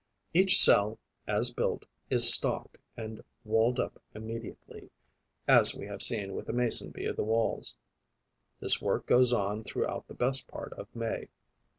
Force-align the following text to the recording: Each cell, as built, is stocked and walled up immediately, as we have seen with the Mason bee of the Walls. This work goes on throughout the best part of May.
Each 0.33 0.59
cell, 0.59 0.97
as 1.27 1.51
built, 1.51 1.85
is 2.09 2.33
stocked 2.33 2.79
and 2.97 3.23
walled 3.43 3.79
up 3.79 4.01
immediately, 4.15 4.89
as 5.47 5.75
we 5.75 5.85
have 5.85 6.01
seen 6.01 6.33
with 6.33 6.47
the 6.47 6.53
Mason 6.53 6.89
bee 6.89 7.05
of 7.05 7.17
the 7.17 7.23
Walls. 7.23 7.75
This 8.59 8.81
work 8.81 9.05
goes 9.05 9.31
on 9.31 9.63
throughout 9.63 10.07
the 10.07 10.15
best 10.15 10.47
part 10.47 10.73
of 10.73 10.87
May. 10.95 11.27